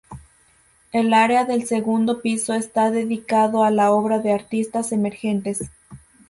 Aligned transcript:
El 0.91 1.13
área 1.13 1.45
del 1.45 1.67
segundo 1.67 2.23
piso 2.23 2.55
está 2.55 2.89
dedicado 2.89 3.63
a 3.63 3.69
la 3.69 3.91
obra 3.91 4.17
de 4.17 4.33
artistas 4.33 4.91
emergentes. 4.93 5.65